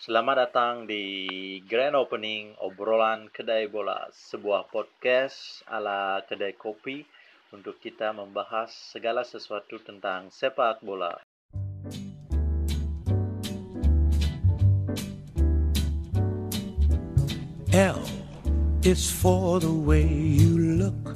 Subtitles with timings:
[0.00, 7.04] Selamat datang di grand opening obrolan kedai bola, sebuah podcast ala kedai kopi
[7.52, 11.20] untuk kita membahas segala sesuatu tentang sepak bola.
[17.76, 18.00] L
[18.80, 21.12] is for the way you look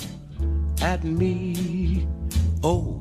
[0.84, 2.04] at me.
[2.60, 3.00] O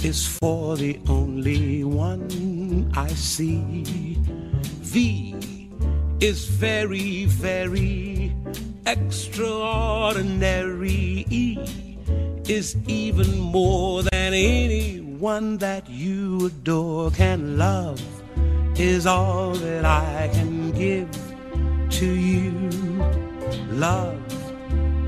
[0.00, 2.32] is for the only one
[2.96, 3.84] I see.
[4.96, 8.32] Is very, very
[8.88, 11.28] extraordinary.
[11.28, 11.60] E
[12.48, 18.00] is even more than anyone that you adore can love,
[18.80, 21.12] is all that I can give
[22.00, 22.56] to you.
[23.76, 24.16] Love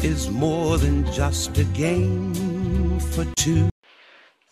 [0.04, 2.36] is more than just a game
[3.16, 3.72] for two.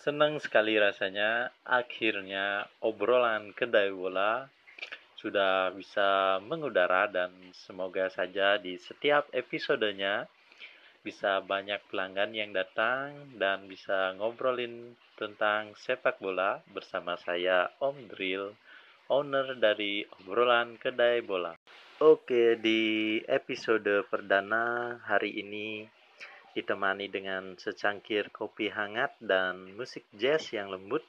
[0.01, 4.49] Senang sekali rasanya akhirnya obrolan kedai bola
[5.27, 10.31] sudah bisa mengudara dan semoga saja di setiap episodenya
[11.03, 18.55] bisa banyak pelanggan yang datang dan bisa ngobrolin tentang sepak bola bersama saya Om Drill,
[19.11, 21.59] owner dari obrolan kedai bola.
[21.99, 25.83] Oke, di episode perdana hari ini
[26.55, 31.03] ditemani dengan secangkir kopi hangat dan musik jazz yang lembut.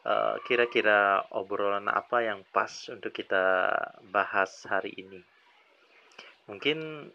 [0.00, 3.68] Eh, Kira-kira obrolan apa yang pas untuk kita
[4.08, 5.20] bahas hari ini?
[6.48, 7.12] Mungkin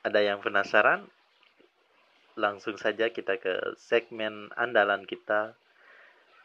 [0.00, 1.04] ada yang penasaran?
[2.40, 5.52] Langsung saja kita ke segmen andalan kita,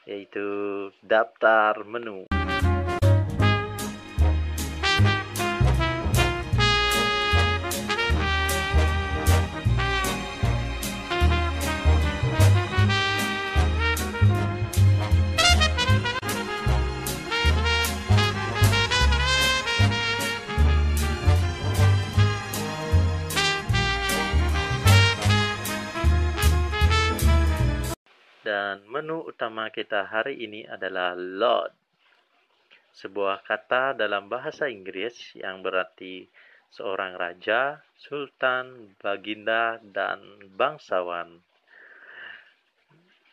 [0.03, 0.45] yaitu
[1.07, 2.27] daftar menu.
[28.49, 31.69] Dan menu utama kita hari ini adalah Lord.
[32.97, 36.25] Sebuah kata dalam bahasa Inggris yang berarti
[36.73, 41.45] seorang raja, sultan, baginda, dan bangsawan.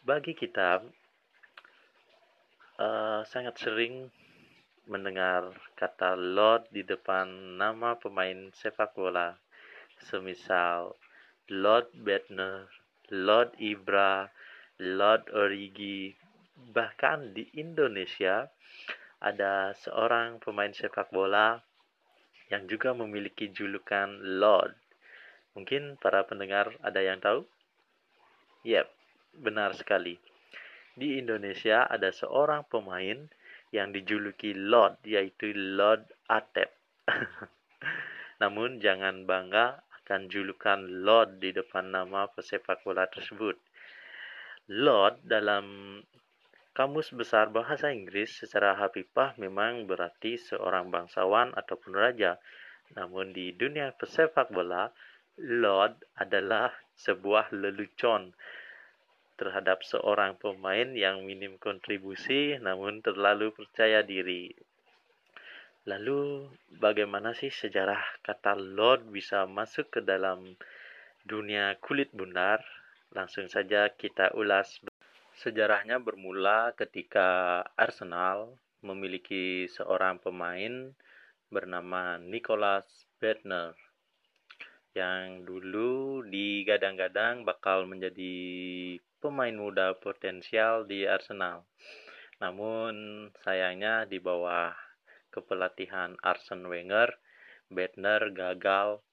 [0.04, 0.84] Bagi kita,
[2.76, 4.12] eh, sangat sering
[4.84, 5.48] mendengar
[5.80, 9.32] kata Lord di depan nama pemain sepak bola,
[9.96, 10.92] semisal
[11.48, 12.68] Lord Bednar,
[13.08, 14.35] Lord Ibra,
[14.76, 16.12] Lord Origi,
[16.76, 18.44] bahkan di Indonesia
[19.24, 21.56] ada seorang pemain sepak bola
[22.52, 24.76] yang juga memiliki julukan Lord.
[25.56, 27.48] Mungkin para pendengar ada yang tahu?
[28.68, 28.92] Yap,
[29.40, 30.20] benar sekali.
[30.92, 33.32] Di Indonesia ada seorang pemain
[33.72, 36.68] yang dijuluki Lord, yaitu Lord Atep.
[38.44, 43.56] Namun jangan bangga akan julukan Lord di depan nama pesepak bola tersebut.
[44.66, 45.98] Lord dalam
[46.74, 52.42] Kamus Besar Bahasa Inggris secara hafifah memang berarti seorang bangsawan ataupun raja.
[52.98, 54.90] Namun di dunia pesepak bola,
[55.38, 58.34] Lord adalah sebuah lelucon
[59.38, 64.50] terhadap seorang pemain yang minim kontribusi namun terlalu percaya diri.
[65.86, 66.50] Lalu
[66.82, 70.58] bagaimana sih sejarah kata Lord bisa masuk ke dalam
[71.22, 72.66] dunia kulit bundar?
[73.16, 74.76] Langsung saja kita ulas
[75.36, 80.96] Sejarahnya bermula ketika Arsenal memiliki seorang pemain
[81.52, 82.88] bernama Nicholas
[83.20, 83.76] Bednar
[84.96, 88.36] yang dulu digadang-gadang bakal menjadi
[89.20, 91.68] pemain muda potensial di Arsenal.
[92.40, 94.72] Namun sayangnya di bawah
[95.28, 97.12] kepelatihan Arsene Wenger,
[97.68, 99.04] Bednar gagal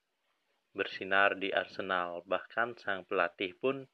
[0.73, 2.25] bersinar di Arsenal.
[2.25, 3.85] Bahkan sang pelatih pun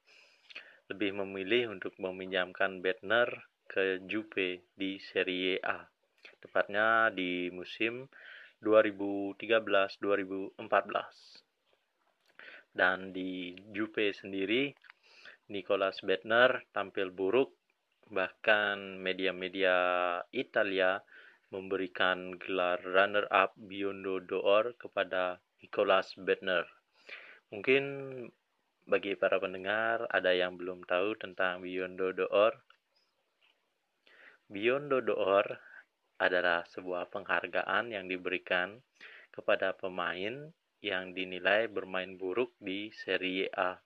[0.90, 3.29] lebih memilih untuk meminjamkan Bednar
[3.69, 5.85] ke Juve di Serie A,
[6.42, 8.09] tepatnya di musim
[8.65, 10.57] 2013-2014.
[12.74, 14.74] Dan di Juve sendiri,
[15.53, 17.53] Nicolas Bednar tampil buruk,
[18.09, 19.77] bahkan media-media
[20.33, 20.98] Italia
[21.53, 26.78] memberikan gelar runner-up Biondo d'Or kepada Nicolas Bednar.
[27.50, 27.84] Mungkin
[28.86, 32.54] bagi para pendengar, ada yang belum tahu tentang Biondo d'Or?
[34.46, 35.46] Biondo d'Or
[36.22, 38.78] adalah sebuah penghargaan yang diberikan
[39.34, 40.54] kepada pemain
[40.86, 43.81] yang dinilai bermain buruk di Serie A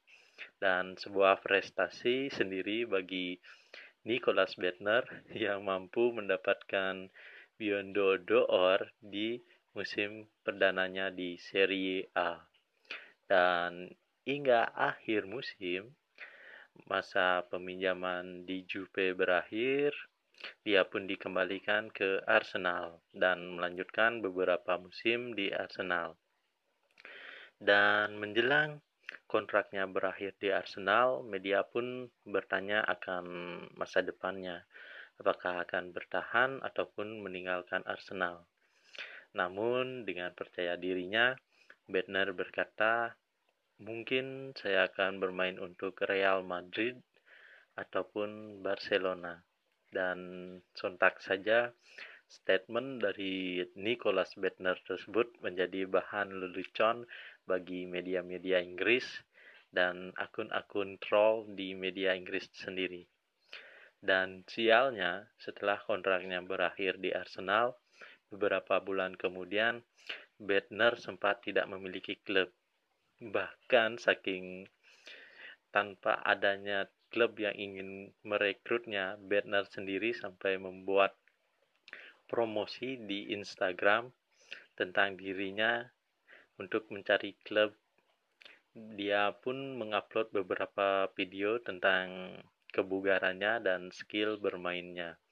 [0.59, 3.39] dan sebuah prestasi sendiri bagi
[4.03, 7.07] Nicholas Bettner yang mampu mendapatkan
[7.55, 9.39] Biondo d'Or di
[9.71, 12.52] musim perdananya di Serie A.
[13.33, 13.89] Dan
[14.29, 15.89] hingga akhir musim,
[16.85, 19.89] masa peminjaman di Juve berakhir,
[20.61, 26.13] dia pun dikembalikan ke Arsenal dan melanjutkan beberapa musim di Arsenal.
[27.57, 28.85] Dan menjelang
[29.25, 33.25] kontraknya berakhir di Arsenal, media pun bertanya akan
[33.73, 34.61] masa depannya,
[35.17, 38.45] apakah akan bertahan ataupun meninggalkan Arsenal.
[39.33, 41.33] Namun dengan percaya dirinya,
[41.83, 43.11] Bednar berkata,
[43.81, 46.99] mungkin saya akan bermain untuk Real Madrid
[47.77, 49.41] ataupun Barcelona.
[49.93, 50.17] Dan
[50.73, 51.69] sontak saja
[52.25, 57.05] statement dari Nicholas Bednar tersebut menjadi bahan lelucon
[57.45, 59.05] bagi media-media Inggris
[59.69, 63.05] dan akun-akun troll di media Inggris sendiri.
[64.03, 67.77] Dan sialnya, setelah kontraknya berakhir di Arsenal,
[68.27, 69.79] beberapa bulan kemudian,
[70.35, 72.51] Bednar sempat tidak memiliki klub.
[73.23, 74.67] Bahkan saking
[75.71, 81.15] tanpa adanya klub yang ingin merekrutnya, Bednar sendiri sampai membuat
[82.27, 84.11] promosi di Instagram
[84.75, 85.87] tentang dirinya
[86.59, 87.71] untuk mencari klub.
[88.73, 92.35] Dia pun mengupload beberapa video tentang
[92.73, 95.22] kebugarannya dan skill bermainnya.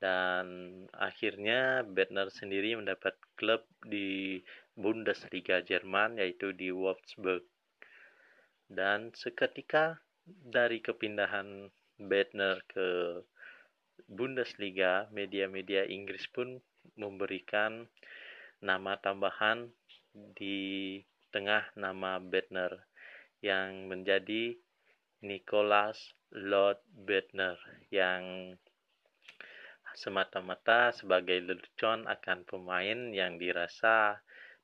[0.00, 0.46] Dan
[0.96, 4.40] akhirnya Bednar sendiri mendapat klub di
[4.72, 7.44] Bundesliga Jerman yaitu di Wolfsburg.
[8.64, 11.68] Dan seketika dari kepindahan
[12.00, 13.20] Bednar ke
[14.08, 16.64] Bundesliga, media-media Inggris pun
[16.96, 17.84] memberikan
[18.64, 19.68] nama tambahan
[20.16, 20.98] di
[21.28, 22.88] tengah nama Bednar
[23.44, 24.56] yang menjadi
[25.20, 27.60] Nicholas Lord Bednar
[27.92, 28.56] yang
[30.00, 34.16] semata-mata sebagai lelucon akan pemain yang dirasa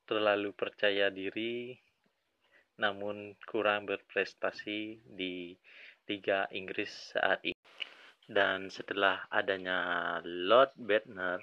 [0.08, 1.76] terlalu percaya diri
[2.80, 5.52] namun kurang berprestasi di
[6.08, 7.56] Liga Inggris saat ini.
[8.24, 11.40] Dan setelah adanya Lord Bednar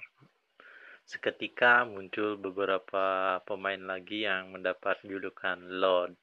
[1.04, 6.16] Seketika muncul beberapa pemain lagi yang mendapat julukan Lord.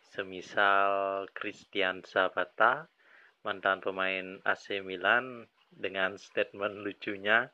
[0.00, 2.88] Semisal Christian Zapata,
[3.44, 5.44] mantan pemain AC Milan
[5.74, 7.50] dengan statement lucunya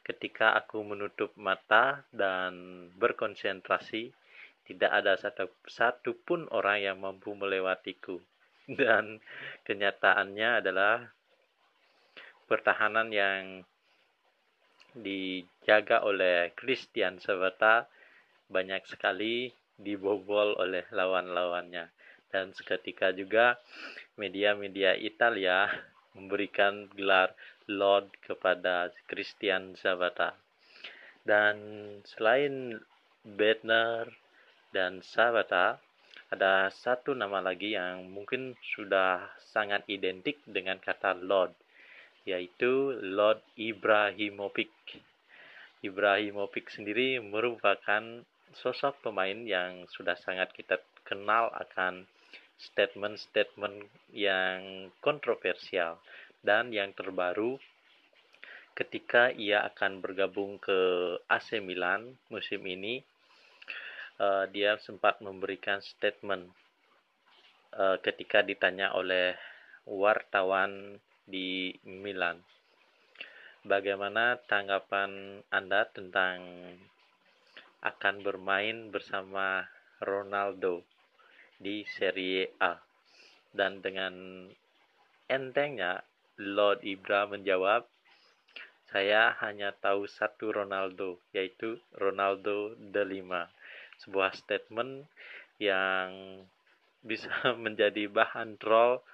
[0.00, 4.10] ketika aku menutup mata dan berkonsentrasi
[4.70, 8.22] tidak ada satu, satu pun orang yang mampu melewatiku.
[8.70, 9.18] Dan
[9.66, 11.10] kenyataannya adalah
[12.46, 13.66] pertahanan yang
[14.94, 17.86] dijaga oleh Christian Sabata
[18.46, 21.90] banyak sekali dibobol oleh lawan-lawannya.
[22.30, 23.58] Dan seketika juga
[24.14, 25.66] media-media Italia
[26.16, 27.34] memberikan gelar
[27.70, 30.34] Lord kepada Christian Sabata
[31.24, 31.56] dan
[32.08, 32.80] selain
[33.20, 34.08] Bednar
[34.72, 35.76] dan Sabata
[36.30, 41.52] ada satu nama lagi yang mungkin sudah sangat identik dengan kata Lord
[42.24, 44.72] yaitu Lord Ibrahimovic.
[45.80, 52.04] Ibrahimovic sendiri merupakan sosok pemain yang sudah sangat kita kenal akan
[52.60, 55.96] statement-statement yang kontroversial
[56.44, 57.56] dan yang terbaru
[58.76, 60.78] ketika ia akan bergabung ke
[61.28, 63.00] AC Milan musim ini
[64.20, 66.48] uh, dia sempat memberikan statement
[67.76, 69.36] uh, ketika ditanya oleh
[69.88, 72.40] wartawan di Milan.
[73.60, 76.40] Bagaimana tanggapan Anda tentang
[77.84, 79.68] akan bermain bersama
[80.00, 80.84] Ronaldo
[81.60, 82.80] di Serie A?
[83.52, 84.48] Dan dengan
[85.28, 86.00] entengnya
[86.40, 87.84] Lord Ibra menjawab,
[88.88, 93.46] saya hanya tahu satu Ronaldo, yaitu Ronaldo de Lima.
[94.00, 95.04] Sebuah statement
[95.60, 96.42] yang
[97.04, 97.30] bisa
[97.64, 99.04] menjadi bahan troll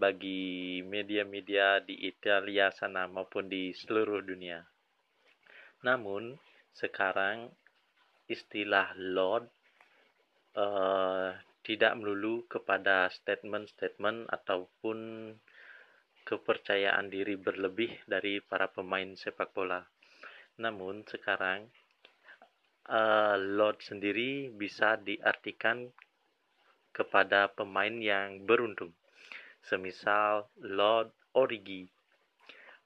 [0.00, 4.64] bagi media-media di Italia sana maupun di seluruh dunia.
[5.84, 6.36] Namun
[6.72, 7.52] sekarang
[8.30, 9.44] istilah Lord
[10.56, 14.98] uh, tidak melulu kepada statement-statement ataupun
[16.24, 19.84] kepercayaan diri berlebih dari para pemain sepak bola.
[20.60, 21.68] Namun sekarang
[22.88, 25.88] uh, Lord sendiri bisa diartikan
[26.90, 28.92] kepada pemain yang beruntung
[29.64, 31.86] semisal Lord Origi.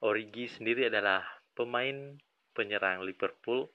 [0.04, 1.24] Origi sendiri adalah
[1.56, 2.18] pemain
[2.52, 3.70] penyerang Liverpool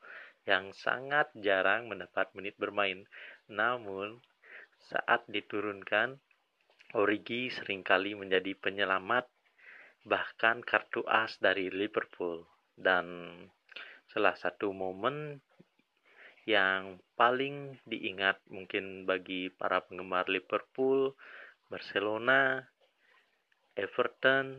[0.46, 3.06] yang sangat jarang mendapat menit bermain.
[3.50, 4.22] Namun,
[4.88, 6.16] saat diturunkan,
[6.98, 9.30] Origi sering kali menjadi penyelamat
[10.08, 12.48] bahkan kartu as dari Liverpool.
[12.74, 13.36] Dan
[14.10, 15.38] salah satu momen
[16.50, 21.14] yang paling diingat mungkin bagi para penggemar Liverpool,
[21.70, 22.66] Barcelona,
[23.78, 24.58] Everton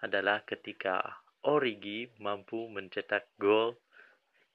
[0.00, 3.76] adalah ketika Origi mampu mencetak gol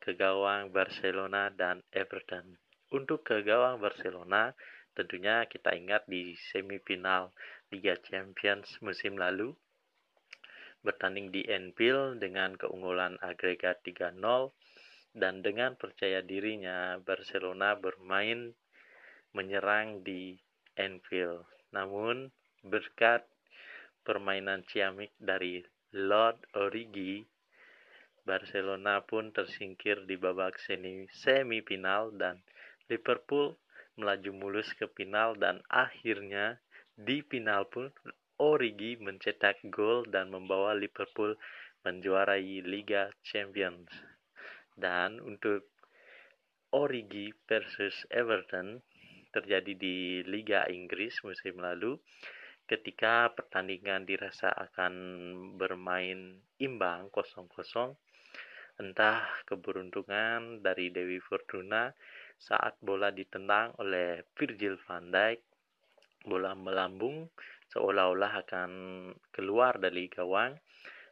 [0.01, 2.57] ke gawang Barcelona dan Everton.
[2.89, 4.49] Untuk ke gawang Barcelona,
[4.97, 7.29] tentunya kita ingat di semifinal
[7.69, 9.53] Liga Champions musim lalu
[10.81, 14.17] bertanding di Anfield dengan keunggulan agregat 3-0
[15.13, 18.55] dan dengan percaya dirinya Barcelona bermain
[19.37, 20.39] menyerang di
[20.73, 21.45] Anfield.
[21.75, 22.31] Namun
[22.65, 23.27] berkat
[24.01, 25.61] permainan ciamik dari
[25.93, 27.21] Lord Origi,
[28.25, 30.57] Barcelona pun tersingkir di babak
[31.13, 32.41] semifinal dan
[32.89, 33.55] Liverpool
[33.95, 36.57] melaju mulus ke final dan akhirnya
[36.97, 37.93] di final pun
[38.39, 41.35] Origi mencetak gol dan membawa Liverpool
[41.83, 43.91] menjuarai Liga Champions.
[44.79, 45.67] Dan untuk
[46.71, 48.79] Origi versus Everton
[49.29, 51.99] terjadi di Liga Inggris musim lalu
[52.69, 54.93] ketika pertandingan dirasa akan
[55.57, 57.97] bermain imbang 0-0
[58.79, 61.91] entah keberuntungan dari Dewi Fortuna
[62.39, 65.39] saat bola ditendang oleh Virgil van Dijk.
[66.23, 67.27] Bola melambung
[67.75, 68.71] seolah-olah akan
[69.35, 70.55] keluar dari gawang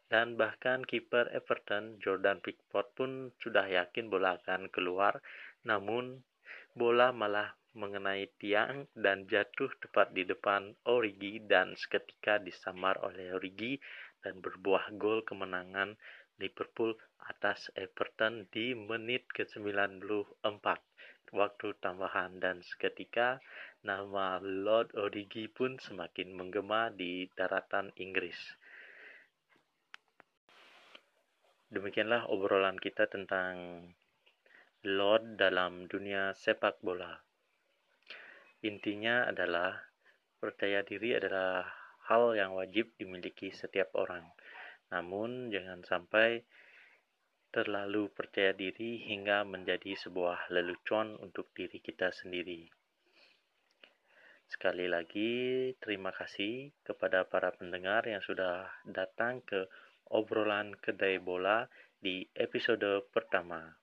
[0.07, 3.11] dan bahkan kiper Everton Jordan Pickford pun
[3.43, 5.19] sudah yakin bola akan keluar.
[5.67, 6.23] Namun
[6.71, 13.77] bola malah mengenai tiang dan jatuh tepat di depan Origi dan seketika disamar oleh Origi
[14.23, 15.93] dan berbuah gol kemenangan
[16.37, 16.93] Liverpool
[17.27, 20.65] atas Everton di menit ke-94
[21.35, 23.43] waktu tambahan dan seketika
[23.83, 28.37] nama Lord Origi pun semakin menggema di daratan Inggris.
[31.67, 33.83] Demikianlah obrolan kita tentang
[34.87, 37.11] Lord dalam dunia sepak bola.
[38.63, 39.75] Intinya adalah
[40.39, 41.67] percaya diri adalah
[42.07, 44.36] hal yang wajib dimiliki setiap orang.
[44.91, 46.43] Namun jangan sampai
[47.51, 52.67] terlalu percaya diri hingga menjadi sebuah lelucon untuk diri kita sendiri.
[54.47, 59.67] Sekali lagi, terima kasih kepada para pendengar yang sudah datang ke
[60.07, 61.67] obrolan kedai bola
[61.99, 63.75] di episode pertama.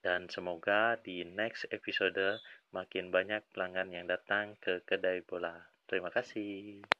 [0.00, 2.38] Dan semoga di next episode
[2.70, 5.58] makin banyak pelanggan yang datang ke kedai bola.
[5.90, 6.99] Terima kasih.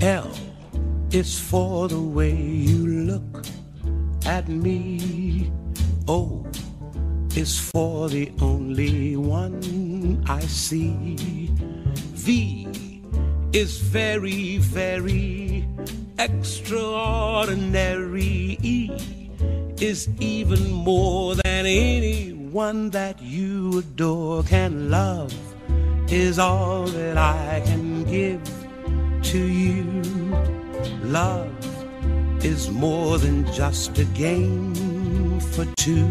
[0.00, 0.30] L
[1.10, 3.44] is for the way you look
[4.26, 5.50] at me.
[6.06, 6.46] O
[7.34, 11.16] is for the only one I see.
[12.14, 12.68] V
[13.52, 15.66] is very, very
[16.18, 18.56] extraordinary.
[18.62, 18.92] E
[19.80, 25.34] is even more than anyone that you adore can love,
[26.08, 28.40] is all that I can give
[29.28, 29.84] to you.
[31.02, 31.52] Love
[32.42, 34.72] is more than just a game
[35.52, 36.06] for two.